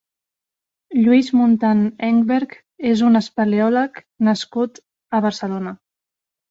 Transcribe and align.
Lluís 1.01 1.29
Muntan 1.41 1.83
Engberg 2.09 2.57
és 2.93 3.05
un 3.11 3.21
espeleòleg 3.23 4.05
nascut 4.31 4.85
a 5.19 5.23
Barcelona. 5.29 5.81